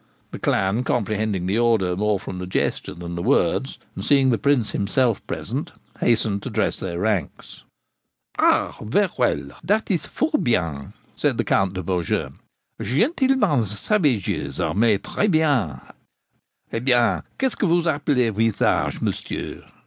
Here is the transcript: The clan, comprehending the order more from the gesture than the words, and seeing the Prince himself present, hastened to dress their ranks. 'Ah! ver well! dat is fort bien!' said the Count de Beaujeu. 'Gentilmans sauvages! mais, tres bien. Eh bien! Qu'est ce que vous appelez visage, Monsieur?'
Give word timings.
The 0.31 0.39
clan, 0.39 0.83
comprehending 0.83 1.45
the 1.45 1.59
order 1.59 1.95
more 1.95 2.19
from 2.19 2.39
the 2.39 2.47
gesture 2.47 2.95
than 2.95 3.13
the 3.13 3.21
words, 3.21 3.77
and 3.95 4.03
seeing 4.03 4.31
the 4.31 4.39
Prince 4.39 4.71
himself 4.71 5.21
present, 5.27 5.73
hastened 5.99 6.41
to 6.41 6.49
dress 6.49 6.79
their 6.79 6.97
ranks. 6.97 7.61
'Ah! 8.39 8.75
ver 8.81 9.09
well! 9.19 9.51
dat 9.63 9.91
is 9.91 10.07
fort 10.07 10.43
bien!' 10.43 10.93
said 11.15 11.37
the 11.37 11.43
Count 11.43 11.75
de 11.75 11.83
Beaujeu. 11.83 12.31
'Gentilmans 12.81 13.77
sauvages! 13.79 14.57
mais, 14.75 14.97
tres 14.97 15.29
bien. 15.29 15.79
Eh 16.73 16.79
bien! 16.79 17.21
Qu'est 17.37 17.51
ce 17.51 17.55
que 17.55 17.67
vous 17.67 17.87
appelez 17.87 18.31
visage, 18.31 19.01
Monsieur?' 19.01 19.63